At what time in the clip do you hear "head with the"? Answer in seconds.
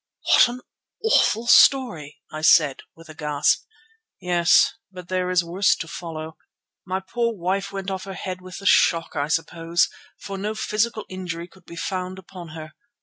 8.15-8.65